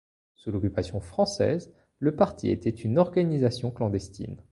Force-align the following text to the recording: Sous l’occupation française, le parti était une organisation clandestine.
Sous 0.33 0.51
l’occupation 0.51 0.99
française, 0.99 1.71
le 1.99 2.15
parti 2.15 2.49
était 2.49 2.71
une 2.71 2.97
organisation 2.97 3.69
clandestine. 3.69 4.41